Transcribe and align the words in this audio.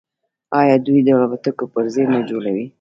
آیا 0.59 0.75
دوی 0.85 0.99
د 1.05 1.09
الوتکو 1.17 1.63
پرزې 1.73 2.03
نه 2.13 2.19
جوړوي؟ 2.29 2.65